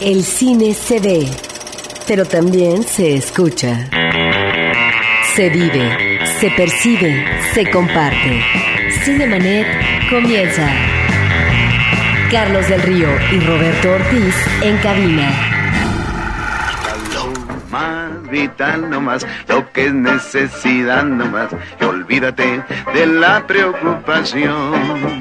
[0.00, 1.26] El cine se ve,
[2.06, 3.88] pero también se escucha.
[5.34, 8.40] Se vive, se percibe, se comparte.
[9.02, 9.66] Cinemanet
[10.08, 10.70] comienza.
[12.30, 15.48] Carlos del Río y Roberto Ortiz en cabina.
[18.30, 22.62] vital nomás, lo que es necesidad nomás, y olvídate
[22.94, 25.17] de la preocupación.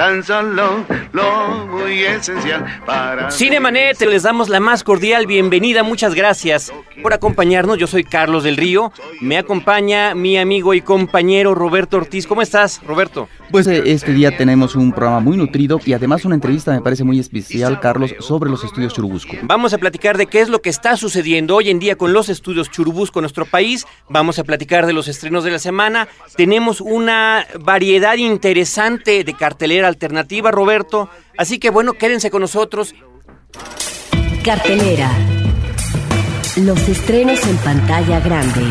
[0.00, 3.30] Tan solo lo muy esencial para...
[3.30, 6.72] Cinemanet, les damos la más cordial bienvenida, muchas gracias
[7.02, 12.26] por acompañarnos, yo soy Carlos del Río, me acompaña mi amigo y compañero Roberto Ortiz,
[12.26, 13.28] ¿cómo estás Roberto?
[13.50, 17.04] Pues eh, este día tenemos un programa muy nutrido y además una entrevista me parece
[17.04, 19.36] muy especial, Carlos, sobre los estudios Churubusco.
[19.42, 22.30] Vamos a platicar de qué es lo que está sucediendo hoy en día con los
[22.30, 23.86] estudios Churubusco en nuestro país.
[24.08, 26.08] Vamos a platicar de los estrenos de la semana.
[26.36, 31.10] Tenemos una variedad interesante de cartelera alternativa, Roberto.
[31.36, 32.94] Así que bueno, quédense con nosotros.
[34.44, 35.10] Cartelera.
[36.56, 38.62] Los estrenos en pantalla grande.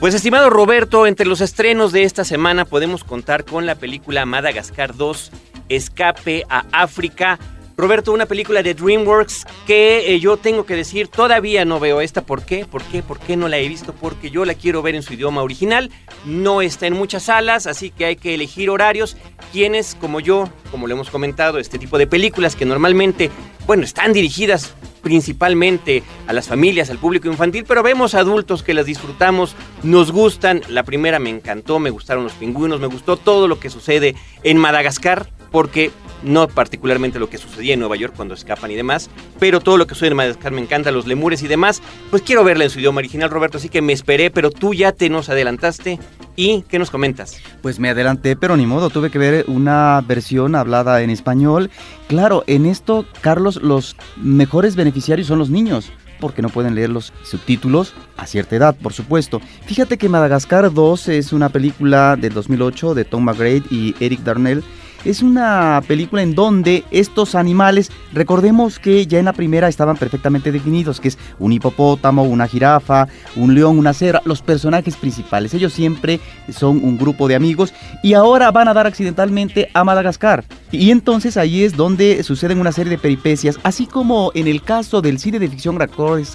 [0.00, 4.94] Pues estimado Roberto, entre los estrenos de esta semana podemos contar con la película Madagascar
[4.94, 5.32] 2,
[5.68, 7.38] Escape a África.
[7.78, 12.22] Roberto, una película de DreamWorks que eh, yo tengo que decir, todavía no veo esta.
[12.22, 12.66] ¿Por qué?
[12.66, 13.04] ¿Por qué?
[13.04, 13.92] ¿Por qué no la he visto?
[13.92, 15.92] Porque yo la quiero ver en su idioma original.
[16.24, 19.16] No está en muchas salas, así que hay que elegir horarios.
[19.52, 23.30] Quienes, como yo, como lo hemos comentado, este tipo de películas que normalmente,
[23.64, 28.86] bueno, están dirigidas principalmente a las familias, al público infantil, pero vemos adultos que las
[28.86, 30.62] disfrutamos, nos gustan.
[30.68, 34.58] La primera me encantó, me gustaron los pingüinos, me gustó todo lo que sucede en
[34.58, 39.60] Madagascar, porque no particularmente lo que sucedía en Nueva York cuando escapan y demás, pero
[39.60, 41.82] todo lo que sucede en Madagascar me encanta, los lemures y demás.
[42.10, 44.92] Pues quiero verla en su idioma original, Roberto, así que me esperé, pero tú ya
[44.92, 45.98] te nos adelantaste.
[46.36, 47.36] ¿Y qué nos comentas?
[47.62, 51.70] Pues me adelanté, pero ni modo, tuve que ver una versión hablada en español.
[52.06, 57.12] Claro, en esto, Carlos, los mejores beneficiarios son los niños porque no pueden leer los
[57.22, 59.40] subtítulos a cierta edad, por supuesto.
[59.66, 64.64] Fíjate que Madagascar 2 es una película del 2008 de Tom McGrath y Eric Darnell
[65.04, 70.52] es una película en donde estos animales, recordemos que ya en la primera estaban perfectamente
[70.52, 75.54] definidos, que es un hipopótamo, una jirafa, un león, una cebra, los personajes principales.
[75.54, 76.20] Ellos siempre
[76.50, 77.72] son un grupo de amigos
[78.02, 80.44] y ahora van a dar accidentalmente a Madagascar.
[80.70, 85.00] Y entonces ahí es donde suceden una serie de peripecias, así como en el caso
[85.00, 85.78] del cine de ficción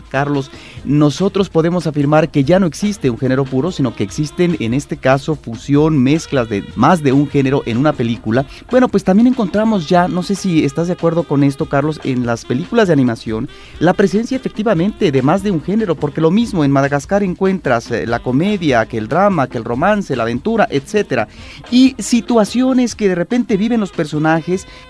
[0.10, 0.50] Carlos,
[0.86, 4.98] nosotros podemos afirmar que ya no existe un género puro, sino que existen en este
[4.98, 8.46] caso fusión, mezclas de más de un género en una película.
[8.72, 12.26] Bueno, pues también encontramos ya, no sé si estás de acuerdo con esto, Carlos, en
[12.26, 13.50] las películas de animación,
[13.80, 18.08] la presencia efectivamente de más de un género, porque lo mismo en Madagascar encuentras eh,
[18.08, 21.28] la comedia, que el drama, que el romance, la aventura, etcétera,
[21.70, 24.23] y situaciones que de repente viven los personajes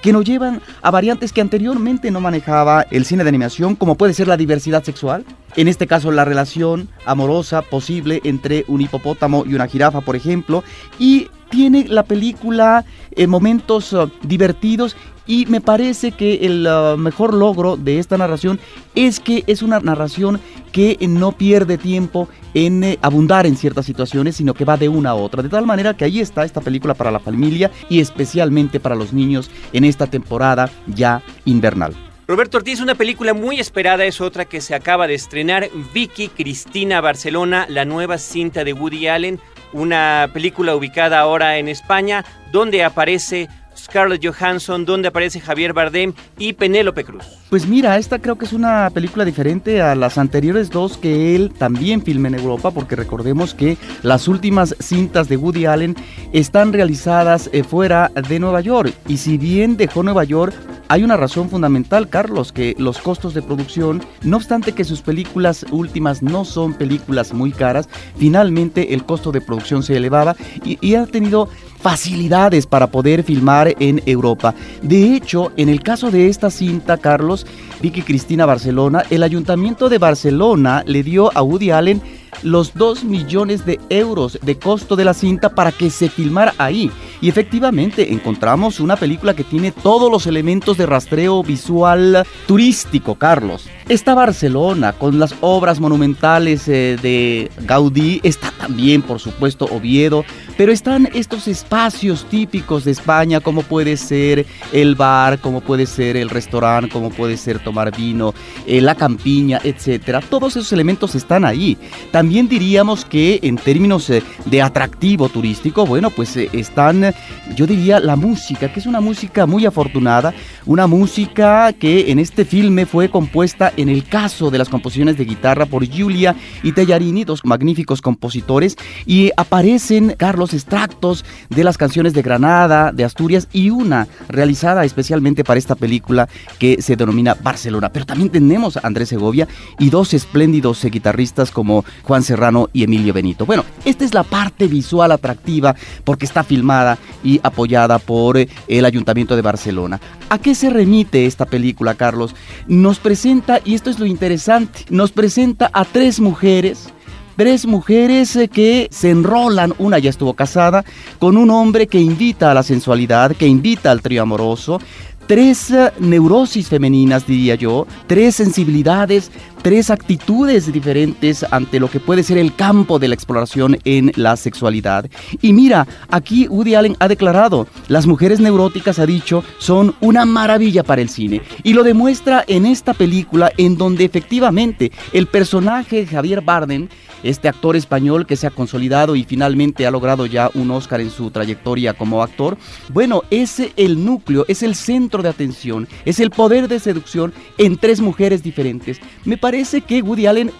[0.01, 4.13] que nos llevan a variantes que anteriormente no manejaba el cine de animación, como puede
[4.13, 9.55] ser la diversidad sexual, en este caso la relación amorosa posible entre un hipopótamo y
[9.55, 10.63] una jirafa, por ejemplo,
[10.99, 17.33] y tiene la película eh, momentos uh, divertidos y me parece que el uh, mejor
[17.33, 18.59] logro de esta narración
[18.95, 20.39] es que es una narración
[20.71, 25.11] que no pierde tiempo en eh, abundar en ciertas situaciones, sino que va de una
[25.11, 25.43] a otra.
[25.43, 29.13] De tal manera que ahí está esta película para la familia y especialmente para los
[29.13, 31.95] niños en esta temporada ya invernal.
[32.25, 37.01] Roberto Ortiz, una película muy esperada es otra que se acaba de estrenar, Vicky Cristina
[37.01, 39.41] Barcelona, la nueva cinta de Woody Allen,
[39.73, 42.23] una película ubicada ahora en España,
[42.53, 43.49] donde aparece
[43.93, 47.25] Scarlett Johansson, donde aparece Javier Bardem y Penélope Cruz.
[47.51, 51.53] Pues mira, esta creo que es una película diferente a las anteriores dos que él
[51.55, 55.95] también filma en Europa, porque recordemos que las últimas cintas de Woody Allen
[56.31, 58.95] están realizadas eh, fuera de Nueva York.
[59.07, 60.55] Y si bien dejó Nueva York,
[60.87, 65.65] hay una razón fundamental, Carlos, que los costos de producción, no obstante que sus películas
[65.71, 67.87] últimas no son películas muy caras,
[68.17, 71.47] finalmente el costo de producción se elevaba y, y ha tenido
[71.83, 74.55] facilidades para poder filmar en Europa.
[74.81, 77.45] De hecho, en el caso de esta cinta, Carlos,
[77.81, 82.01] Vicky Cristina Barcelona, el ayuntamiento de Barcelona le dio a Woody Allen
[82.41, 86.91] los 2 millones de euros de costo de la cinta para que se filmara ahí.
[87.21, 93.67] Y efectivamente encontramos una película que tiene todos los elementos de rastreo visual turístico, Carlos.
[93.87, 100.25] Está Barcelona con las obras monumentales eh, de Gaudí, está también por supuesto Oviedo,
[100.57, 106.17] pero están estos espacios típicos de España, como puede ser el bar, como puede ser
[106.17, 108.33] el restaurante, como puede ser tomar vino,
[108.67, 110.21] eh, la campiña, etcétera.
[110.21, 111.77] Todos esos elementos están ahí.
[112.11, 117.13] También diríamos que en términos eh, de atractivo turístico, bueno, pues eh, están,
[117.55, 120.33] yo diría, la música, que es una música muy afortunada,
[120.65, 125.25] una música que en este filme fue compuesta en el caso de las composiciones de
[125.25, 132.13] guitarra por Giulia y Tellarini, dos magníficos compositores, y aparecen, Carlos, extractos de las canciones
[132.13, 137.89] de Granada, de Asturias y una realizada especialmente para esta película que se denomina Barcelona.
[137.89, 139.47] Pero también tenemos a Andrés Segovia
[139.77, 143.45] y dos espléndidos guitarristas como Juan Serrano y Emilio Benito.
[143.45, 148.85] Bueno, esta es la parte visual atractiva porque está filmada y apoyada por eh, el
[148.85, 149.99] Ayuntamiento de Barcelona.
[150.29, 152.35] ¿A qué se remite esta película, Carlos?
[152.67, 156.89] Nos presenta, y esto es lo interesante, nos presenta a tres mujeres
[157.35, 160.83] tres mujeres eh, que se enrolan, una ya estuvo casada,
[161.19, 164.79] con un hombre que invita a la sensualidad, que invita al trío amoroso,
[165.27, 169.31] tres eh, neurosis femeninas, diría yo, tres sensibilidades,
[169.61, 174.35] tres actitudes diferentes ante lo que puede ser el campo de la exploración en la
[174.35, 175.09] sexualidad.
[175.41, 180.83] Y mira, aquí Woody Allen ha declarado, las mujeres neuróticas, ha dicho, son una maravilla
[180.83, 181.41] para el cine.
[181.63, 186.89] Y lo demuestra en esta película en donde efectivamente el personaje Javier Bardem
[187.23, 191.09] este actor español que se ha consolidado y finalmente ha logrado ya un Oscar en
[191.09, 192.57] su trayectoria como actor,
[192.89, 197.77] bueno, es el núcleo, es el centro de atención, es el poder de seducción en
[197.77, 198.99] tres mujeres diferentes.
[199.25, 200.51] Me parece que Woody Allen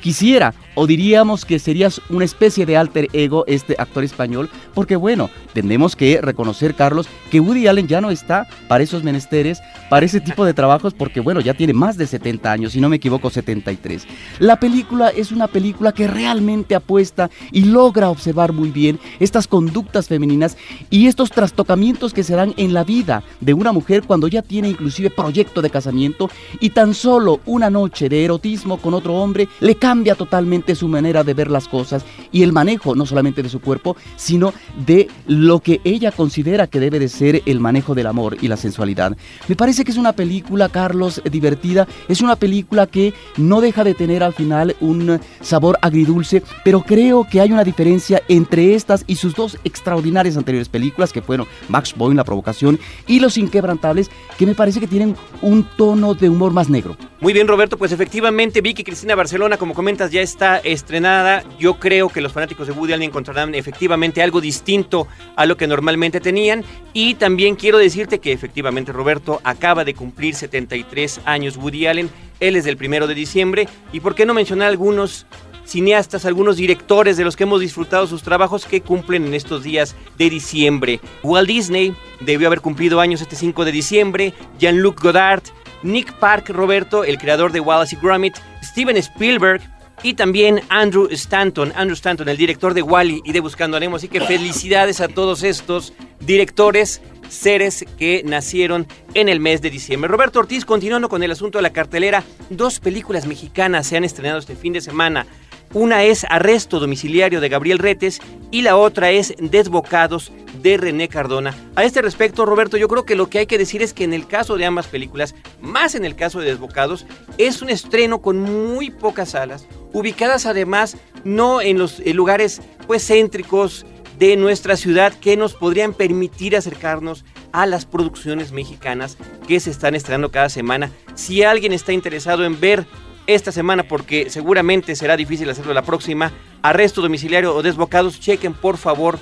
[0.00, 5.30] quisiera, o diríamos que serías una especie de alter ego este actor español, porque bueno,
[5.52, 9.60] tenemos que reconocer, Carlos, que Woody Allen ya no está para esos menesteres,
[9.90, 12.88] para ese tipo de trabajos, porque bueno, ya tiene más de 70 años, si no
[12.88, 14.06] me equivoco, 73.
[14.38, 20.08] La película es una película que realmente apuesta y logra observar muy bien estas conductas
[20.08, 20.56] femeninas
[20.90, 24.68] y estos trastocamientos que se dan en la vida de una mujer cuando ya tiene
[24.68, 26.30] inclusive proyecto de casamiento
[26.60, 31.24] y tan solo una noche de erotismo con otro hombre le cambia totalmente su manera
[31.24, 34.52] de ver las cosas y el manejo no solamente de su cuerpo, sino
[34.86, 38.56] de lo que ella considera que debe de ser el manejo del amor y la
[38.56, 39.16] sensualidad.
[39.48, 43.94] Me parece que es una película, Carlos, divertida, es una película que no deja de
[43.94, 49.16] tener al final un sabor agridulce, pero creo que hay una diferencia entre estas y
[49.16, 54.46] sus dos extraordinarias anteriores películas, que fueron Max Boyne, La Provocación, y Los Inquebrantables, que
[54.46, 56.96] me parece que tienen un tono de humor más negro.
[57.20, 61.42] Muy bien, Roberto, pues efectivamente Vicky Cristina Barcelona, como comentas, ya está estrenada.
[61.58, 65.06] Yo creo que los fanáticos de Woody Allen encontrarán efectivamente algo distinto
[65.36, 66.64] a lo que normalmente tenían.
[66.92, 72.10] Y también quiero decirte que efectivamente Roberto acaba de cumplir 73 años Woody Allen.
[72.40, 73.68] Él es del primero de diciembre.
[73.92, 75.26] Y por qué no mencionar algunos
[75.64, 79.94] cineastas, algunos directores de los que hemos disfrutado sus trabajos que cumplen en estos días
[80.18, 81.00] de diciembre.
[81.22, 84.34] Walt Disney debió haber cumplido años este 5 de diciembre.
[84.58, 85.42] Jean-Luc Godard.
[85.82, 89.60] Nick Park Roberto, el creador de Wallace y Gromit, Steven Spielberg,
[90.02, 93.96] y también Andrew Stanton, Andrew Stanton, el director de Wally y de Buscando Anemo.
[93.96, 100.08] Así que felicidades a todos estos directores, seres que nacieron en el mes de diciembre.
[100.08, 104.38] Roberto Ortiz, continuando con el asunto de la cartelera, dos películas mexicanas se han estrenado
[104.38, 105.26] este fin de semana.
[105.74, 108.20] Una es Arresto Domiciliario de Gabriel Retes
[108.50, 110.30] y la otra es Desbocados
[110.60, 111.56] de René Cardona.
[111.76, 114.12] A este respecto, Roberto, yo creo que lo que hay que decir es que en
[114.12, 117.06] el caso de ambas películas, más en el caso de Desbocados,
[117.38, 123.86] es un estreno con muy pocas salas, ubicadas además no en los lugares pues céntricos
[124.18, 129.16] de nuestra ciudad que nos podrían permitir acercarnos a las producciones mexicanas
[129.48, 130.90] que se están estrenando cada semana.
[131.14, 132.86] Si alguien está interesado en ver
[133.34, 136.32] esta semana porque seguramente será difícil hacerlo la próxima.
[136.62, 139.18] Arresto domiciliario o desbocados, chequen por favor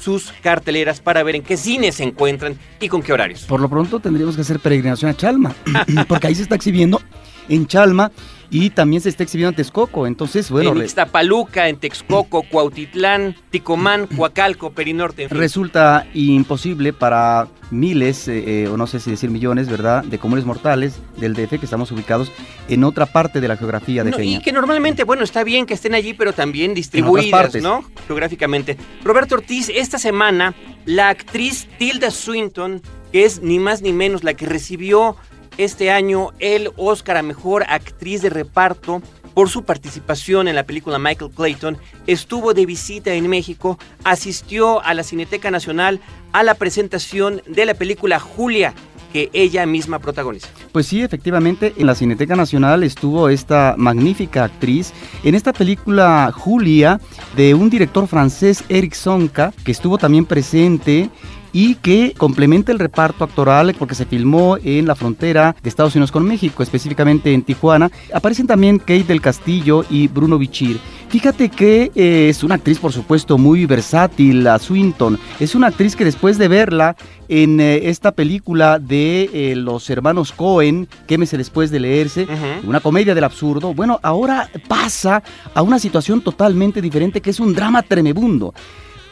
[0.00, 3.44] sus carteleras para ver en qué cines se encuentran y con qué horarios.
[3.44, 5.54] Por lo pronto tendríamos que hacer peregrinación a Chalma,
[6.08, 7.00] porque ahí se está exhibiendo
[7.48, 8.10] en Chalma
[8.52, 10.06] y también se está exhibiendo en Texcoco.
[10.06, 10.72] Entonces, bueno.
[10.72, 15.26] En Ixtapaluca, en Texcoco, Cuautitlán, Ticomán, Coacalco, Perinorte.
[15.28, 20.44] Resulta imposible para miles, eh, eh, o no sé si decir millones, ¿verdad?, de comunes
[20.44, 22.30] mortales del DF que estamos ubicados
[22.68, 25.72] en otra parte de la geografía de no, Y que normalmente, bueno, está bien que
[25.72, 27.82] estén allí, pero también distribuidas, ¿no?
[28.06, 28.76] Geográficamente.
[29.02, 30.54] Roberto Ortiz, esta semana,
[30.84, 32.82] la actriz Tilda Swinton,
[33.12, 35.16] que es ni más ni menos la que recibió
[35.58, 39.02] este año el Oscar a Mejor Actriz de Reparto
[39.34, 44.94] por su participación en la película Michael Clayton, estuvo de visita en México, asistió a
[44.94, 46.00] la Cineteca Nacional
[46.32, 48.74] a la presentación de la película Julia,
[49.12, 50.48] que ella misma protagoniza.
[50.72, 54.92] Pues sí, efectivamente, en la Cineteca Nacional estuvo esta magnífica actriz
[55.22, 56.98] en esta película Julia
[57.36, 61.10] de un director francés, Eric Sonka, que estuvo también presente
[61.52, 66.12] y que complementa el reparto actoral porque se filmó en la frontera de Estados Unidos
[66.12, 67.90] con México, específicamente en Tijuana.
[68.12, 70.78] Aparecen también Kate del Castillo y Bruno Bichir.
[71.10, 75.18] Fíjate que eh, es una actriz, por supuesto, muy versátil, la Swinton.
[75.38, 76.96] Es una actriz que después de verla
[77.28, 82.26] en eh, esta película de eh, los hermanos Cohen, Quémese después de leerse,
[82.64, 85.22] una comedia del absurdo, bueno, ahora pasa
[85.54, 88.54] a una situación totalmente diferente que es un drama tremebundo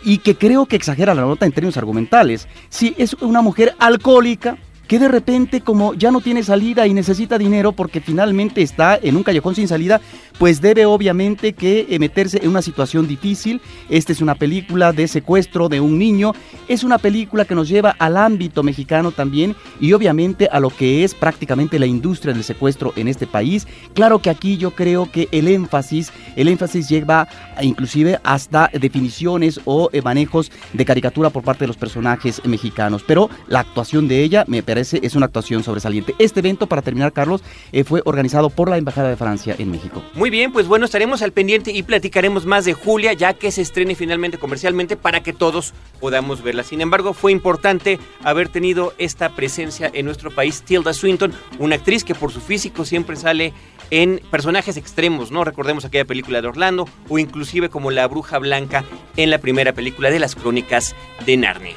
[0.03, 2.49] y que creo que exagera la nota en términos argumentales.
[2.69, 4.57] Si es una mujer alcohólica,
[4.91, 9.15] que de repente como ya no tiene salida y necesita dinero porque finalmente está en
[9.15, 10.01] un callejón sin salida,
[10.37, 13.61] pues debe obviamente que eh, meterse en una situación difícil.
[13.89, 16.33] Esta es una película de secuestro de un niño,
[16.67, 21.05] es una película que nos lleva al ámbito mexicano también y obviamente a lo que
[21.05, 23.69] es prácticamente la industria del secuestro en este país.
[23.95, 27.29] Claro que aquí yo creo que el énfasis, el énfasis lleva
[27.63, 33.31] inclusive hasta definiciones o eh, manejos de caricatura por parte de los personajes mexicanos, pero
[33.47, 36.15] la actuación de ella me parece es una actuación sobresaliente.
[36.19, 40.03] Este evento, para terminar, Carlos, eh, fue organizado por la Embajada de Francia en México.
[40.15, 43.63] Muy bien, pues bueno, estaremos al pendiente y platicaremos más de Julia, ya que se
[43.63, 46.63] estrene finalmente comercialmente para que todos podamos verla.
[46.63, 52.05] Sin embargo, fue importante haber tenido esta presencia en nuestro país, Tilda Swinton, una actriz
[52.05, 53.53] que por su físico siempre sale
[53.91, 55.45] en personajes extremos, ¿no?
[55.45, 58.85] Recordemos aquella película de Orlando o inclusive como la bruja blanca
[59.17, 60.95] en la primera película de las crónicas
[61.27, 61.77] de Narnia.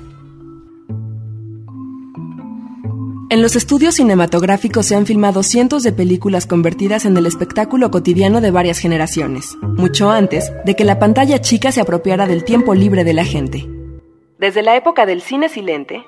[3.30, 8.40] En los estudios cinematográficos se han filmado cientos de películas convertidas en el espectáculo cotidiano
[8.40, 13.04] de varias generaciones, mucho antes de que la pantalla chica se apropiara del tiempo libre
[13.04, 13.68] de la gente.
[14.38, 16.04] Desde la época del cine silente,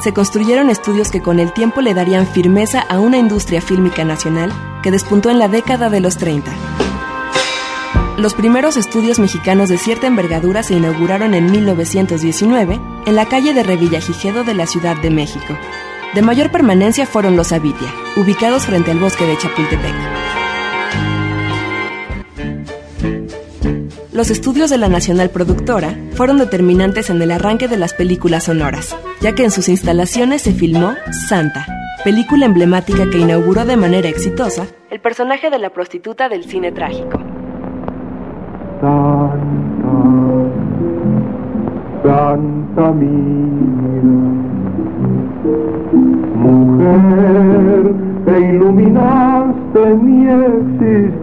[0.00, 4.52] se construyeron estudios que con el tiempo le darían firmeza a una industria fílmica nacional
[4.84, 6.52] que despuntó en la década de los 30.
[8.18, 13.64] Los primeros estudios mexicanos de cierta envergadura se inauguraron en 1919 en la calle de
[13.64, 15.58] Revillagigedo de la Ciudad de México,
[16.14, 19.94] de mayor permanencia fueron los Avitia, ubicados frente al bosque de Chapultepec.
[24.12, 28.94] Los estudios de la Nacional Productora fueron determinantes en el arranque de las películas sonoras,
[29.20, 30.92] ya que en sus instalaciones se filmó
[31.28, 31.66] Santa,
[32.04, 37.18] película emblemática que inauguró de manera exitosa el personaje de la prostituta del cine trágico.
[38.82, 39.32] Santa,
[42.02, 44.42] Santa mía
[48.26, 51.22] Iluminaste mi existencia.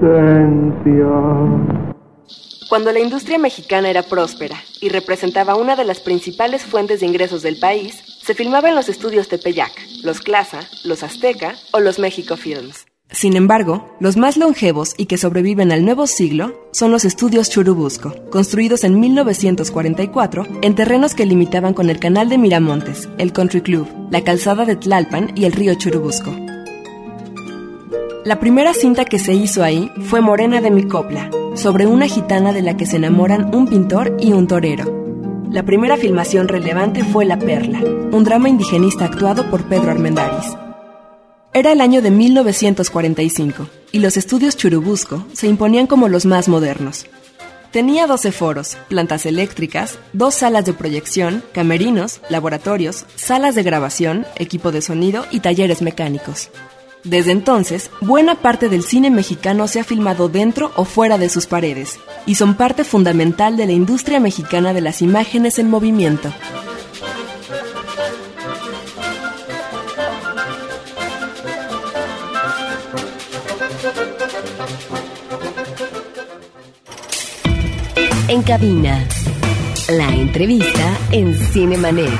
[2.69, 7.41] Cuando la industria mexicana era próspera y representaba una de las principales fuentes de ingresos
[7.41, 9.71] del país, se filmaba en los estudios Tepeyac,
[10.03, 12.85] los Clasa, los Azteca o los México Films.
[13.11, 18.13] Sin embargo, los más longevos y que sobreviven al nuevo siglo son los estudios Churubusco,
[18.29, 23.87] construidos en 1944 en terrenos que limitaban con el canal de Miramontes, el Country Club,
[24.11, 26.31] la calzada de Tlalpan y el río Churubusco.
[28.25, 32.53] La primera cinta que se hizo ahí fue Morena de mi copla, sobre una gitana
[32.53, 34.85] de la que se enamoran un pintor y un torero.
[35.49, 37.79] La primera filmación relevante fue La Perla,
[38.11, 40.55] un drama indigenista actuado por Pedro Armendáriz.
[41.51, 47.07] Era el año de 1945 y los estudios Churubusco se imponían como los más modernos.
[47.71, 54.71] Tenía 12 foros, plantas eléctricas, dos salas de proyección, camerinos, laboratorios, salas de grabación, equipo
[54.71, 56.51] de sonido y talleres mecánicos.
[57.03, 61.47] Desde entonces, buena parte del cine mexicano se ha filmado dentro o fuera de sus
[61.47, 66.31] paredes, y son parte fundamental de la industria mexicana de las imágenes en movimiento.
[78.29, 79.07] En cabina.
[79.89, 82.11] La entrevista en Cinemanet.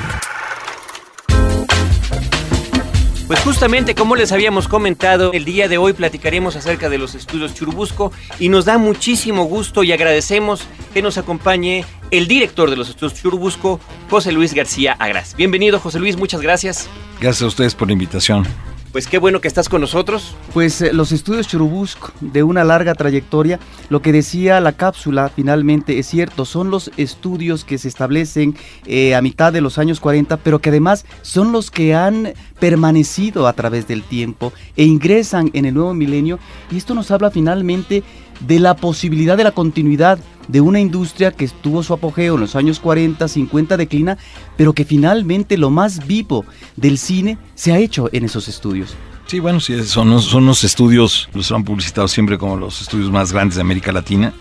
[3.28, 7.54] Pues justamente como les habíamos comentado, el día de hoy platicaremos acerca de los estudios
[7.54, 10.64] Churubusco y nos da muchísimo gusto y agradecemos
[10.96, 15.36] que nos acompañe el director de los estudios Churubusco, José Luis García Agras.
[15.36, 16.90] Bienvenido José Luis, muchas gracias.
[17.22, 18.48] Gracias a ustedes por la invitación.
[18.92, 20.36] Pues qué bueno que estás con nosotros.
[20.52, 26.00] Pues eh, los estudios Churubusco, de una larga trayectoria, lo que decía la cápsula finalmente
[26.00, 28.56] es cierto, son los estudios que se establecen
[28.88, 33.48] eh, a mitad de los años 40, pero que además son los que han permanecido
[33.48, 36.40] a través del tiempo e ingresan en el nuevo milenio
[36.72, 38.04] y esto nos habla finalmente
[38.40, 42.56] de la posibilidad de la continuidad de una industria que tuvo su apogeo en los
[42.56, 44.18] años 40, 50, declina,
[44.58, 48.96] pero que finalmente lo más vivo del cine se ha hecho en esos estudios.
[49.28, 53.32] Sí, bueno, sí, son, son los estudios, los han publicitado siempre como los estudios más
[53.32, 54.34] grandes de América Latina,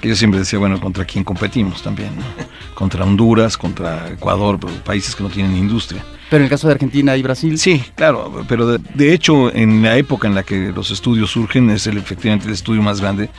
[0.00, 2.14] que yo siempre decía, bueno, ¿contra quién competimos también?
[2.16, 2.22] ¿no?
[2.76, 6.04] Contra Honduras, contra Ecuador, países que no tienen industria.
[6.28, 7.58] Pero en el caso de Argentina y Brasil.
[7.58, 11.86] Sí, claro, pero de, hecho en la época en la que los estudios surgen es
[11.86, 13.30] el, efectivamente el estudio más grande,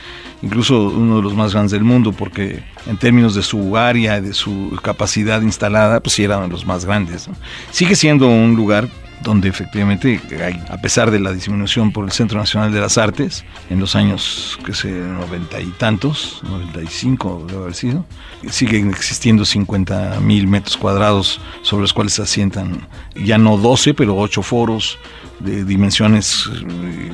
[0.42, 4.32] incluso uno de los más grandes del mundo, porque en términos de su área, de
[4.32, 7.28] su capacidad instalada, pues sí eran los más grandes.
[7.70, 8.88] Sigue siendo un lugar
[9.22, 13.44] donde efectivamente, hay, a pesar de la disminución por el Centro Nacional de las Artes,
[13.70, 18.04] en los años, que sé, noventa y tantos, 95 debe haber sido,
[18.48, 24.16] siguen existiendo 50 mil metros cuadrados sobre los cuales se asientan ya no 12, pero
[24.16, 24.98] 8 foros
[25.40, 26.50] de dimensiones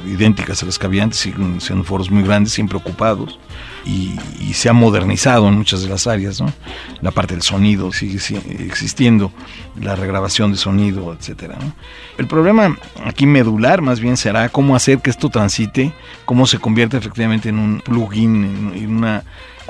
[0.07, 3.39] idénticas a las que había antes, siguen siendo foros muy grandes, siempre ocupados.
[3.85, 4.19] Y,
[4.55, 6.47] se ha modernizado en muchas de las áreas, ¿no?
[7.01, 8.21] La parte del sonido sigue,
[8.61, 9.33] existiendo,
[9.81, 11.57] la regrabación de sonido, etcétera.
[11.61, 11.75] ¿no?
[12.19, 15.93] El problema aquí medular más bien será cómo hacer que esto transite,
[16.25, 19.25] cómo se convierta efectivamente en un plugin, en una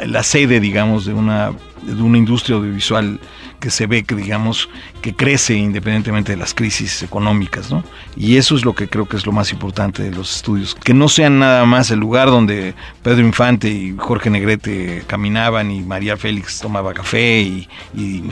[0.04, 1.52] la sede, digamos, de una,
[1.82, 3.20] de una industria audiovisual
[3.64, 4.68] que se ve que, digamos,
[5.00, 7.82] que crece independientemente de las crisis económicas, ¿no?
[8.14, 10.92] Y eso es lo que creo que es lo más importante de los estudios, que
[10.92, 16.18] no sean nada más el lugar donde Pedro Infante y Jorge Negrete caminaban y María
[16.18, 17.66] Félix tomaba café y,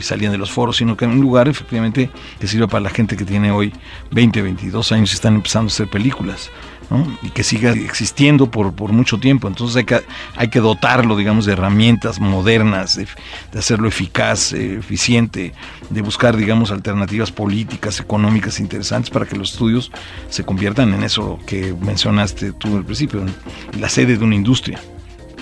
[0.01, 3.25] salían de los foros, sino que un lugar efectivamente que sirva para la gente que
[3.25, 3.73] tiene hoy
[4.11, 6.51] 20, 22 años y están empezando a hacer películas.
[6.89, 7.17] ¿No?
[7.21, 9.47] y que siga existiendo por, por mucho tiempo.
[9.47, 10.01] Entonces hay que,
[10.35, 13.07] hay que dotarlo, digamos, de herramientas modernas, de,
[13.51, 15.53] de hacerlo eficaz, eh, eficiente,
[15.89, 19.91] de buscar, digamos, alternativas políticas, económicas interesantes para que los estudios
[20.29, 24.79] se conviertan en eso que mencionaste tú al principio, en la sede de una industria.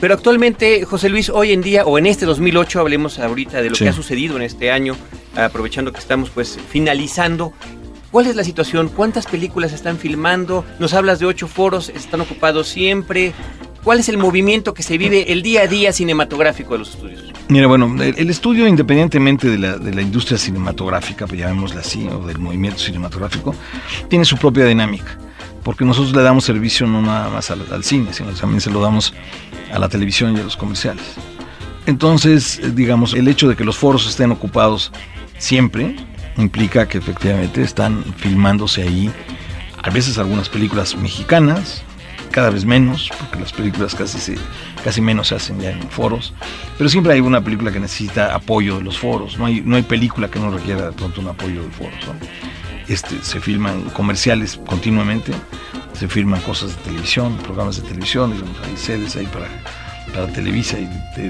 [0.01, 3.75] Pero actualmente, José Luis, hoy en día, o en este 2008, hablemos ahorita de lo
[3.75, 3.84] sí.
[3.84, 4.95] que ha sucedido en este año,
[5.36, 7.54] aprovechando que estamos pues finalizando,
[8.12, 8.89] ¿Cuál es la situación?
[8.89, 10.65] ¿Cuántas películas están filmando?
[10.80, 13.34] Nos hablas de ocho foros, están ocupados siempre.
[13.86, 17.32] ¿Cuál es el movimiento que se vive el día a día cinematográfico de los estudios?
[17.47, 22.80] Mira, bueno, el, estudio, independientemente de la, industria cinematográfica, pues llamémosla así, o del movimiento
[22.80, 23.56] cinematográfico,
[24.10, 25.17] tiene su propia dinámica.
[25.63, 28.82] Porque nosotros le damos servicio no nada más al, al cine, sino también se lo
[28.82, 29.13] damos
[29.71, 31.15] a la televisión y a los comerciales.
[31.86, 34.91] Entonces, digamos, el hecho de que los foros estén ocupados
[35.38, 35.95] siempre,
[36.37, 39.11] implica que efectivamente están filmándose ahí
[39.83, 41.83] a veces algunas películas mexicanas,
[42.31, 44.35] cada vez menos, porque las películas casi, se,
[44.83, 46.33] casi menos se hacen ya en foros,
[46.77, 49.83] pero siempre hay una película que necesita apoyo de los foros, no hay, no hay
[49.83, 51.99] película que no requiera de pronto un apoyo de foros.
[52.87, 55.33] Este, se filman comerciales continuamente,
[55.93, 58.33] se filman cosas de televisión, programas de televisión,
[58.65, 59.47] hay sedes ahí para,
[60.13, 60.87] para Televisa y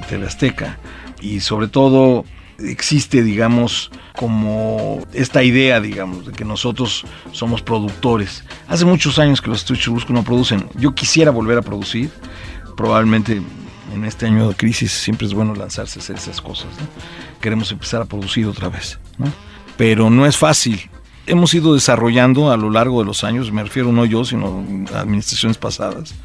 [0.08, 0.78] TV Azteca,
[1.22, 2.26] y sobre todo
[2.64, 8.44] existe, digamos, como esta idea, digamos, de que nosotros somos productores.
[8.68, 10.68] Hace muchos años que los estudios Churubusco no producen.
[10.76, 12.10] Yo quisiera volver a producir.
[12.76, 13.42] Probablemente
[13.94, 16.68] en este año de crisis siempre es bueno lanzarse a hacer esas cosas.
[16.80, 16.88] ¿no?
[17.42, 19.32] Queremos empezar a producir otra vez, ¿no?
[19.78, 20.90] Pero no es fácil.
[21.28, 25.58] Hemos ido desarrollando a lo largo de los años, me refiero no yo, sino administraciones
[25.58, 26.16] pasadas,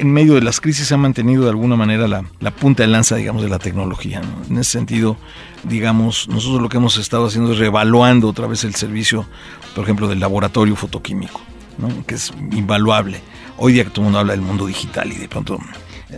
[0.00, 2.88] en medio de las crisis se ha mantenido de alguna manera la, la punta de
[2.88, 4.20] lanza, digamos, de la tecnología.
[4.20, 4.44] ¿no?
[4.48, 5.16] En ese sentido,
[5.64, 9.26] digamos, nosotros lo que hemos estado haciendo es reevaluando otra vez el servicio,
[9.74, 11.40] por ejemplo, del laboratorio fotoquímico,
[11.78, 11.88] ¿no?
[12.06, 13.20] que es invaluable.
[13.56, 15.58] Hoy día que todo el mundo habla del mundo digital y de pronto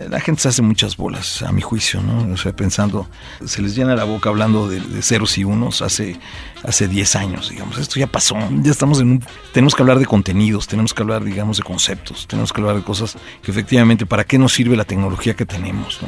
[0.09, 2.33] la gente se hace muchas bolas, a mi juicio, ¿no?
[2.33, 3.07] O sea, pensando,
[3.45, 6.17] se les llena la boca hablando de, ceros y unos hace,
[6.63, 7.77] hace 10 años, digamos.
[7.77, 9.23] Esto ya pasó, ya estamos en un...
[9.53, 12.83] Tenemos que hablar de contenidos, tenemos que hablar, digamos, de conceptos, tenemos que hablar de
[12.83, 16.07] cosas que efectivamente, ¿para qué nos sirve la tecnología que tenemos, ¿no?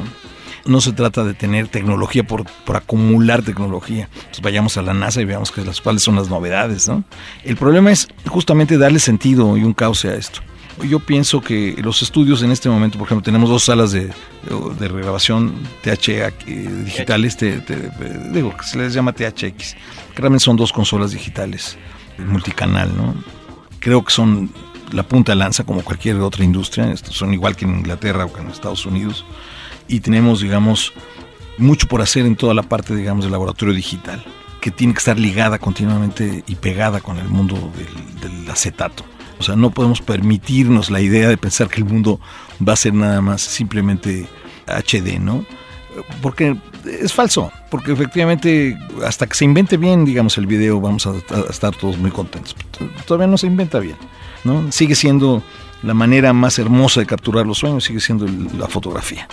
[0.66, 4.08] no se trata de tener tecnología por, por acumular tecnología.
[4.30, 7.04] Pues vayamos a la NASA y veamos que las, cuáles son las novedades, ¿no?
[7.44, 10.40] El problema es justamente darle sentido y un cauce a esto.
[10.82, 14.10] Yo pienso que los estudios en este momento, por ejemplo, tenemos dos salas de,
[14.78, 16.32] de regrabación TH eh,
[16.84, 17.90] digitales, te- te-
[18.32, 19.74] digo, se les llama THX,
[20.14, 21.78] que realmente son dos consolas digitales,
[22.18, 23.14] multicanal, ¿no?
[23.78, 24.50] Creo que son
[24.92, 28.40] la punta de lanza como cualquier otra industria, son igual que en Inglaterra o que
[28.40, 29.24] en Estados Unidos,
[29.88, 30.92] y tenemos, digamos,
[31.58, 34.24] mucho por hacer en toda la parte, digamos, del laboratorio digital,
[34.60, 37.70] que tiene que estar ligada continuamente y pegada con el mundo
[38.20, 39.04] del acetato.
[39.44, 42.18] O sea, no podemos permitirnos la idea de pensar que el mundo
[42.66, 44.26] va a ser nada más simplemente
[44.66, 45.44] HD, ¿no?
[46.22, 51.12] Porque es falso, porque efectivamente hasta que se invente bien, digamos, el video, vamos a,
[51.50, 52.56] estar todos muy contentos.
[53.06, 53.96] Todavía no se inventa bien,
[54.44, 54.72] ¿no?
[54.72, 55.42] Sigue siendo
[55.82, 58.26] la manera más hermosa de capturar los sueños, sigue siendo
[58.58, 59.28] la fotografía.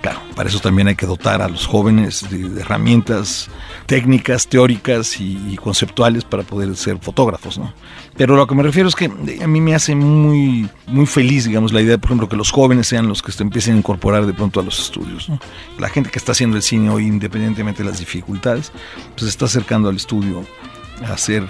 [0.00, 3.48] Claro, para eso también hay que dotar a los jóvenes de herramientas
[3.92, 7.74] técnicas, teóricas y, y conceptuales para poder ser fotógrafos, ¿no?
[8.16, 11.74] Pero lo que me refiero es que a mí me hace muy, muy feliz, digamos,
[11.74, 14.32] la idea, por ejemplo, que los jóvenes sean los que se empiecen a incorporar de
[14.32, 15.38] pronto a los estudios, ¿no?
[15.78, 18.72] La gente que está haciendo el cine hoy, independientemente de las dificultades,
[19.10, 20.42] pues se está acercando al estudio
[21.06, 21.46] a hacer,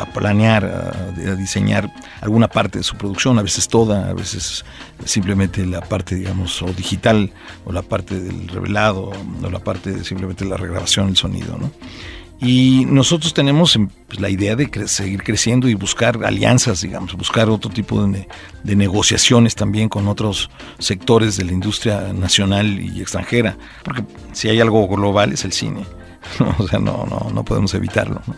[0.00, 1.90] a planear, a, a diseñar
[2.20, 4.64] alguna parte de su producción, a veces toda, a veces
[5.04, 7.32] simplemente la parte, digamos, o digital,
[7.64, 9.12] o la parte del revelado,
[9.42, 11.70] o la parte de simplemente la regrabación, el sonido, ¿no?
[12.40, 17.14] Y nosotros tenemos em, pues, la idea de cre- seguir creciendo y buscar alianzas, digamos,
[17.14, 18.28] buscar otro tipo de, ne-
[18.64, 24.60] de negociaciones también con otros sectores de la industria nacional y extranjera, porque si hay
[24.60, 25.86] algo global es el cine,
[26.40, 26.54] ¿no?
[26.58, 28.20] o sea, no, no, no podemos evitarlo.
[28.26, 28.34] ¿no?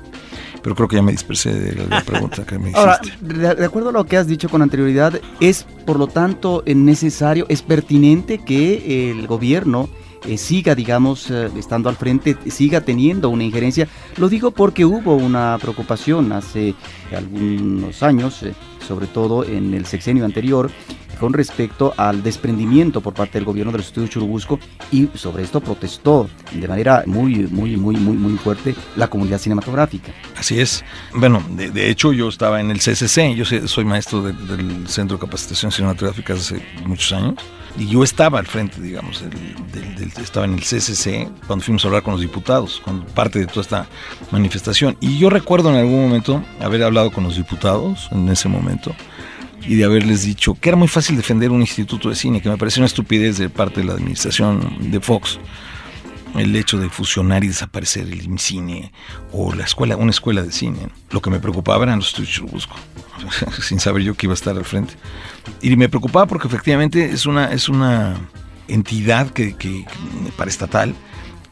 [0.67, 2.81] Pero creo que ya me dispersé de la pregunta que me hiciste.
[2.81, 7.47] Ahora, de, acuerdo a lo que has dicho con anterioridad, es por lo tanto necesario,
[7.49, 9.89] es pertinente que el gobierno
[10.27, 13.87] eh, siga, digamos, eh, estando al frente, siga teniendo una injerencia.
[14.17, 16.75] Lo digo porque hubo una preocupación hace
[17.17, 18.53] algunos años, eh,
[18.85, 20.73] sobre todo en el sexenio anterior,
[21.19, 24.59] con respecto al desprendimiento por parte del gobierno del estudio Churubusco
[24.93, 30.13] y sobre esto protestó de manera muy, muy, muy, muy, muy fuerte la comunidad cinematográfica.
[30.37, 30.85] Así es.
[31.15, 35.17] Bueno, de, de hecho yo estaba en el CCC, yo soy maestro de- del Centro
[35.17, 37.35] de Capacitación Cinematográfica hace muchos años,
[37.79, 39.31] y yo estaba al frente, digamos, del-
[39.73, 43.39] del- del- estaba en el CCC cuando fuimos a hablar con los diputados, con parte
[43.39, 43.87] de toda esta
[44.31, 44.97] manifestación.
[45.01, 48.95] Y yo recuerdo en algún momento haber hablado con los diputados en ese momento
[49.67, 52.57] y de haberles dicho que era muy fácil defender un instituto de cine, que me
[52.57, 55.39] pareció una estupidez de parte de la administración de Fox
[56.39, 58.93] el hecho de fusionar y desaparecer el IMCINE
[59.33, 60.89] o la escuela, una escuela de cine.
[61.11, 62.77] Lo que me preocupaba eran los estudios Churubusco,
[63.63, 64.95] sin saber yo que iba a estar al frente.
[65.63, 68.17] Y me preocupaba porque efectivamente es una, es una
[68.69, 69.85] entidad que, que
[70.37, 70.95] paraestatal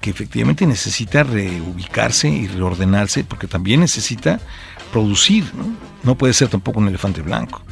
[0.00, 4.38] que efectivamente necesita reubicarse y reordenarse porque también necesita
[4.92, 5.74] producir, ¿no?
[6.02, 7.62] No puede ser tampoco un elefante blanco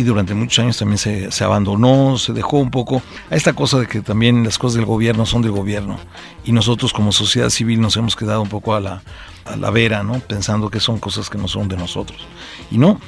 [0.00, 3.78] y durante muchos años también se, se abandonó, se dejó un poco a esta cosa
[3.78, 5.98] de que también las cosas del gobierno son del gobierno
[6.42, 9.02] y nosotros como sociedad civil nos hemos quedado un poco a la,
[9.44, 10.18] a la vera, ¿no?
[10.20, 12.18] pensando que son cosas que no son de nosotros.
[12.70, 12.98] Y no,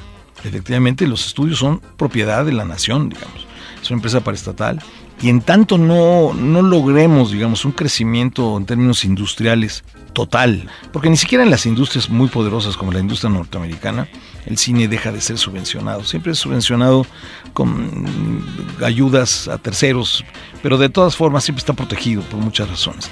[0.43, 3.47] efectivamente los estudios son propiedad de la nación, digamos,
[3.81, 4.79] es una empresa paraestatal
[5.23, 11.15] y en tanto no, no logremos, digamos, un crecimiento en términos industriales total, porque ni
[11.15, 14.09] siquiera en las industrias muy poderosas como la industria norteamericana,
[14.45, 16.03] el cine deja de ser subvencionado.
[16.03, 17.05] Siempre es subvencionado
[17.53, 18.43] con
[18.83, 20.25] ayudas a terceros,
[20.61, 23.09] pero de todas formas siempre está protegido por muchas razones.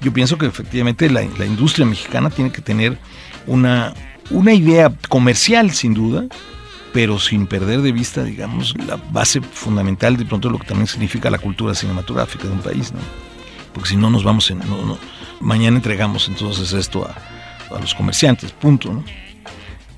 [0.00, 2.96] Yo pienso que efectivamente la, industria mexicana tiene que tener
[3.46, 3.92] una,
[4.30, 6.24] una idea comercial, sin duda,
[6.92, 11.30] pero sin perder de vista, digamos, la base fundamental de pronto lo que también significa
[11.30, 12.98] la cultura cinematográfica de un país, ¿no?
[13.72, 14.58] Porque si no nos vamos en...
[14.60, 14.98] no- no-
[15.40, 19.04] mañana entregamos entonces esto a, a los comerciantes, punto, ¿no?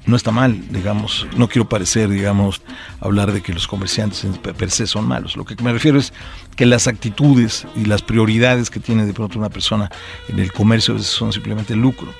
[0.05, 2.61] No está mal, digamos, no quiero parecer, digamos,
[3.01, 5.37] hablar de que los comerciantes per se son malos.
[5.37, 6.13] Lo que me refiero es
[6.57, 9.91] que las actitudes y las prioridades que tiene de pronto una persona
[10.29, 12.13] en el comercio son simplemente lucro.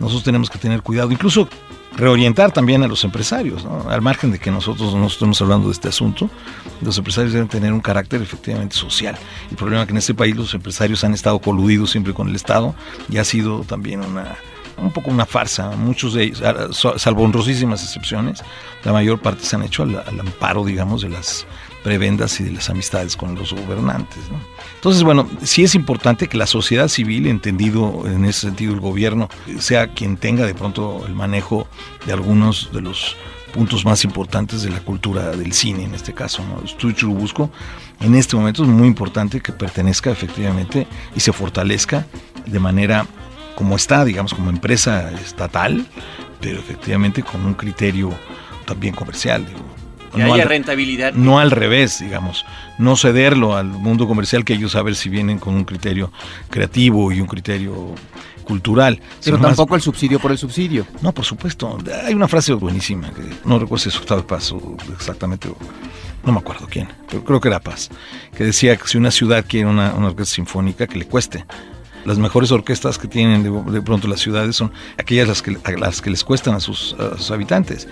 [0.00, 1.48] Nosotros tenemos que tener cuidado, incluso
[1.96, 5.88] reorientar también a los empresarios, al margen de que nosotros no estemos hablando de este
[5.88, 6.30] asunto,
[6.80, 9.16] los empresarios deben tener un carácter efectivamente social.
[9.50, 12.36] El problema es que en este país los empresarios han estado coludidos siempre con el
[12.36, 12.74] Estado
[13.08, 14.36] y ha sido también una
[14.76, 18.42] un poco una farsa, muchos de ellos, ah, salvo honrosísimas excepciones,
[18.84, 21.46] la mayor parte se han hecho al amparo, digamos, de las
[21.82, 24.18] prebendas y de las amistades con los gobernantes.
[24.74, 29.28] Entonces, bueno, sí es importante que la sociedad civil, entendido en ese sentido el gobierno,
[29.58, 31.66] sea quien tenga de pronto el manejo
[32.06, 33.16] de algunos de los
[33.50, 36.42] puntos más importantes de la cultura del cine, en este caso.
[36.44, 36.64] ¿no?
[36.64, 37.50] Estudio Churubusco,
[38.00, 42.06] en este momento es muy importante que pertenezca efectivamente y se fortalezca
[42.46, 43.06] de manera
[43.54, 45.84] como está, digamos, como empresa estatal,
[46.40, 48.10] pero efectivamente con un criterio
[48.64, 49.44] también comercial.
[49.44, 49.79] digo.
[50.14, 51.12] Que no haya al- rentabilidad.
[51.14, 52.44] no al revés, digamos,
[52.78, 56.12] no cederlo al mundo comercial que ellos a ver si vienen con un criterio
[56.50, 57.94] creativo y un criterio
[58.44, 59.00] cultural.
[59.24, 60.86] Pero más- tampoco el subsidio por el subsidio.
[61.02, 61.78] no, por supuesto.
[62.04, 65.48] Hay una frase buenísima, que no recuerdo si es Octavio Paz o exactamente,
[66.24, 67.88] no me acuerdo quién, pero creo que era Paz,
[68.36, 71.44] que decía que si una ciudad quiere una, una orquesta sinfónica, que le cueste.
[72.06, 75.70] Las mejores orquestas que tienen de, de pronto las ciudades son aquellas las que, a
[75.72, 77.86] las que les cuestan a sus, a sus habitantes.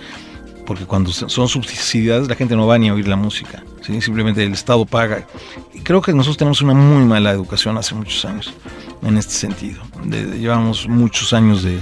[0.69, 3.63] Porque cuando son subsidiadas la gente no va ni a oír la música.
[3.81, 3.99] ¿sí?
[4.01, 5.25] Simplemente el Estado paga.
[5.73, 8.53] Y creo que nosotros tenemos una muy mala educación hace muchos años
[9.01, 9.81] en este sentido.
[10.03, 11.79] De- de- llevamos muchos años de,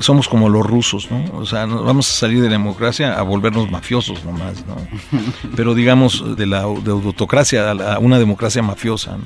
[0.00, 1.24] somos como los rusos, ¿no?
[1.38, 4.76] O sea, vamos a salir de la democracia a volvernos mafiosos nomás, ¿no?
[5.56, 9.24] Pero digamos, de la de autocracia a, la- a una democracia mafiosa, ¿no?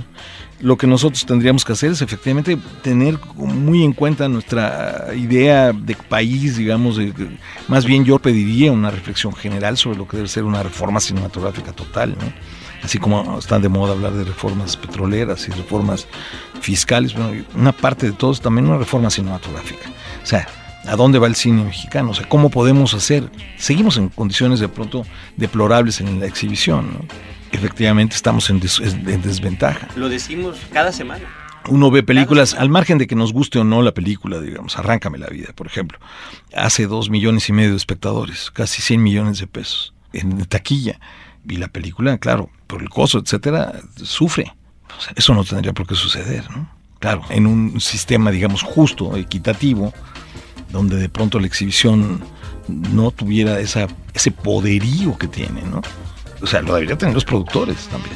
[0.61, 5.95] Lo que nosotros tendríamos que hacer es efectivamente tener muy en cuenta nuestra idea de
[5.95, 6.99] país, digamos,
[7.69, 11.73] más bien yo pediría una reflexión general sobre lo que debe ser una reforma cinematográfica
[11.73, 12.33] total, ¿no?
[12.83, 16.07] Así como están de moda hablar de reformas petroleras y reformas
[16.61, 19.89] fiscales, bueno, una parte de todo es también una reforma cinematográfica.
[20.23, 20.47] O sea,
[20.87, 22.11] ¿a dónde va el cine mexicano?
[22.11, 23.31] O sea, ¿cómo podemos hacer?
[23.57, 27.34] Seguimos en condiciones de pronto deplorables en la exhibición, ¿no?
[27.55, 29.89] Efectivamente estamos en, des- en desventaja.
[29.97, 31.25] Lo decimos cada semana.
[31.69, 35.17] Uno ve películas, al margen de que nos guste o no la película, digamos, Arráncame
[35.17, 35.99] la vida, por ejemplo,
[36.55, 41.01] hace dos millones y medio de espectadores, casi 100 millones de pesos en taquilla.
[41.49, 44.53] Y la película, claro, por el costo, etcétera, sufre.
[44.97, 46.69] O sea, eso no tendría por qué suceder, ¿no?
[46.99, 49.93] Claro, en un sistema, digamos, justo, equitativo,
[50.71, 52.21] donde de pronto la exhibición
[52.69, 55.83] no tuviera esa, ese poderío que tiene, ¿no?
[56.45, 58.15] O sea, lo deberían tener los productores también.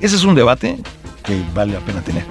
[0.00, 0.78] Ese es un debate
[1.22, 2.24] que vale la pena tener.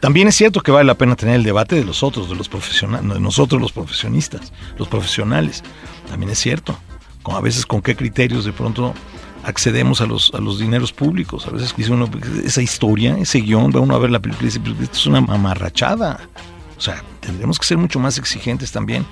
[0.00, 2.48] También es cierto que vale la pena tener el debate de los otros, de los
[2.48, 5.62] profesionales, de nosotros los profesionistas, los profesionales.
[6.08, 6.76] También es cierto.
[7.24, 8.92] A veces con qué criterios de pronto
[9.44, 11.46] accedemos a los, a los dineros públicos.
[11.46, 12.10] A veces dice uno,
[12.44, 15.06] esa historia, ese guion, va uno a ver la película y dice, "Pero esto es
[15.06, 16.28] una mamarrachada.
[16.76, 19.06] O sea, tendremos que ser mucho más exigentes también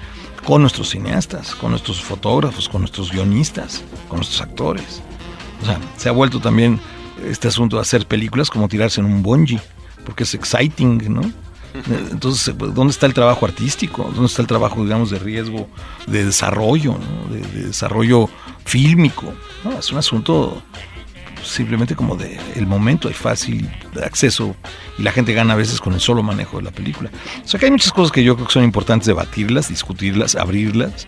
[0.44, 5.00] con nuestros cineastas, con nuestros fotógrafos, con nuestros guionistas, con nuestros actores.
[5.64, 6.78] O sea, se ha vuelto también
[7.26, 9.58] este asunto de hacer películas como tirarse en un bungee,
[10.04, 11.22] porque es exciting, ¿no?
[12.12, 14.04] Entonces, ¿dónde está el trabajo artístico?
[14.04, 15.68] ¿Dónde está el trabajo, digamos, de riesgo,
[16.06, 17.34] de desarrollo, ¿no?
[17.34, 18.28] de, de desarrollo
[18.64, 19.32] fílmico?
[19.64, 19.78] ¿no?
[19.78, 20.62] Es un asunto
[21.42, 23.68] simplemente como de el momento, hay fácil
[24.02, 24.54] acceso
[24.98, 27.10] y la gente gana a veces con el solo manejo de la película.
[27.44, 31.06] O sea que hay muchas cosas que yo creo que son importantes debatirlas, discutirlas, abrirlas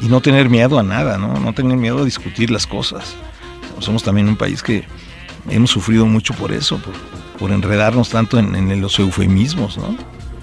[0.00, 1.34] y no tener miedo a nada, ¿no?
[1.38, 3.16] No tener miedo a discutir las cosas.
[3.78, 4.84] Somos también un país que
[5.48, 6.80] hemos sufrido mucho por eso,
[7.38, 9.96] por, enredarnos tanto en, los eufemismos, ¿no?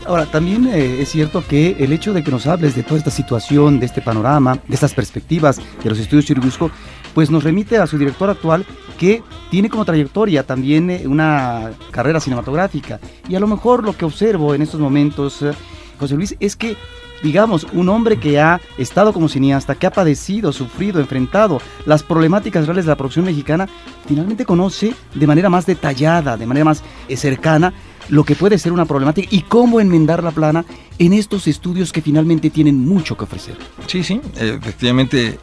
[0.05, 3.09] Ahora, también eh, es cierto que el hecho de que nos hables de toda esta
[3.09, 6.71] situación, de este panorama, de estas perspectivas de los estudios Chirurusco,
[7.13, 8.65] pues nos remite a su director actual
[8.97, 12.99] que tiene como trayectoria también eh, una carrera cinematográfica.
[13.29, 15.51] Y a lo mejor lo que observo en estos momentos, eh,
[15.99, 16.75] José Luis, es que
[17.23, 22.67] digamos, un hombre que ha estado como cineasta, que ha padecido, sufrido, enfrentado las problemáticas
[22.67, 23.67] reales de la producción mexicana,
[24.05, 27.73] finalmente conoce de manera más detallada, de manera más eh, cercana,
[28.09, 30.65] lo que puede ser una problemática y cómo enmendar la plana
[30.99, 33.55] en estos estudios que finalmente tienen mucho que ofrecer.
[33.87, 35.39] Sí, sí, efectivamente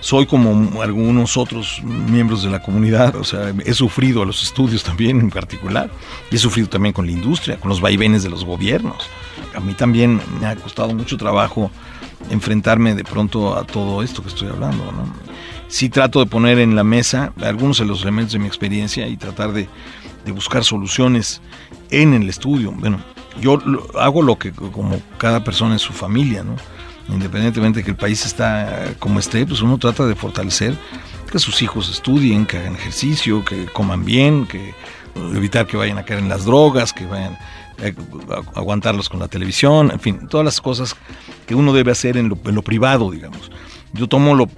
[0.00, 4.84] soy como algunos otros miembros de la comunidad, o sea, he sufrido a los estudios
[4.84, 5.90] también en particular,
[6.30, 9.08] y he sufrido también con la industria, con los vaivenes de los gobiernos.
[9.54, 11.70] A mí también me ha costado mucho trabajo
[12.30, 14.84] enfrentarme de pronto a todo esto que estoy hablando.
[14.92, 15.06] ¿no?
[15.68, 19.16] Sí trato de poner en la mesa algunos de los elementos de mi experiencia y
[19.16, 19.68] tratar de,
[20.24, 21.40] de buscar soluciones
[21.90, 22.72] en el estudio.
[22.72, 23.00] Bueno,
[23.40, 23.58] yo
[23.98, 26.56] hago lo que como cada persona en su familia, ¿no?
[27.08, 30.76] Independientemente de que el país está como esté, pues uno trata de fortalecer
[31.30, 34.74] que sus hijos estudien, que hagan ejercicio, que coman bien, que
[35.34, 39.90] evitar que vayan a caer en las drogas, que vayan a aguantarlos con la televisión,
[39.90, 40.96] en fin, todas las cosas
[41.46, 43.50] que uno debe hacer en lo, en lo privado, digamos.
[43.92, 44.48] Yo tomo lo,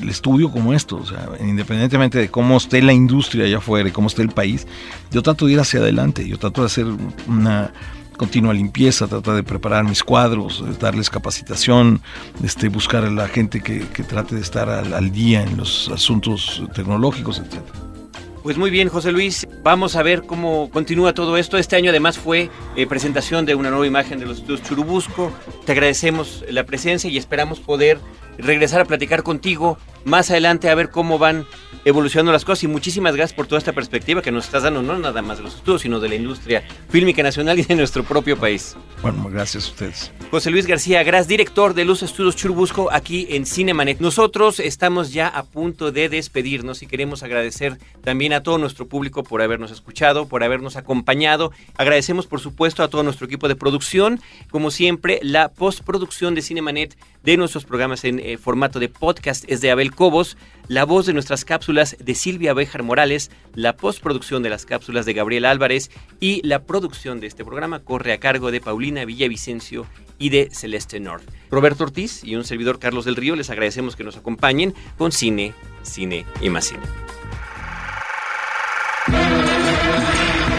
[0.00, 3.92] el estudio como esto, o sea, independientemente de cómo esté la industria allá afuera y
[3.92, 4.66] cómo esté el país,
[5.10, 6.86] yo trato de ir hacia adelante, yo trato de hacer
[7.26, 7.72] una
[8.22, 12.00] continua limpieza, tratar de preparar mis cuadros, darles capacitación,
[12.44, 16.62] este, buscar a la gente que, que trate de estar al, día en los asuntos
[16.72, 17.58] tecnológicos, etc.
[18.44, 21.58] Pues muy bien, José Luis, vamos a ver cómo continúa todo esto.
[21.58, 25.32] Este año además fue eh, presentación de una nueva imagen de los estudios Churubusco.
[25.64, 27.98] Te agradecemos la presencia y esperamos poder
[28.38, 31.46] regresar a platicar contigo más adelante a ver cómo van
[31.84, 34.98] evolucionando las cosas y muchísimas gracias por toda esta perspectiva que nos estás dando, no
[34.98, 38.36] nada más de los estudios, sino de la industria fílmica nacional y de nuestro propio
[38.36, 38.76] país.
[39.02, 40.12] Bueno, gracias a ustedes.
[40.30, 44.00] José Luis García Gras, director de los estudios Churubusco aquí en Cinemanet.
[44.00, 49.24] Nosotros estamos ya a punto de despedirnos y queremos agradecer también a todo nuestro público
[49.24, 51.52] por habernos escuchado, por habernos acompañado.
[51.76, 56.96] Agradecemos por supuesto a todo nuestro equipo de producción, como siempre, la postproducción de Cinemanet
[57.22, 60.36] de nuestros programas en eh, formato de podcast es de Abel Cobos,
[60.68, 65.12] la voz de nuestras cápsulas de Silvia Bejar Morales, la postproducción de las cápsulas de
[65.12, 69.86] Gabriel Álvarez y la producción de este programa corre a cargo de Paulina Villavicencio
[70.18, 71.28] y de Celeste North.
[71.50, 75.54] Roberto Ortiz y un servidor Carlos del Río les agradecemos que nos acompañen con Cine,
[75.82, 76.82] Cine y más Cine.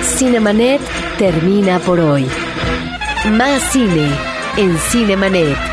[0.03, 0.81] Cinemanet
[1.17, 2.27] termina por hoy.
[3.31, 4.09] Más cine
[4.57, 5.72] en Cinemanet.